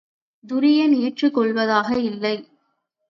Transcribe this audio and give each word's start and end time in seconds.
துரியன் 0.43 0.95
ஏற்றுக் 0.99 1.33
கொள்ளவதாக 1.33 1.89
இல்லை. 2.01 2.35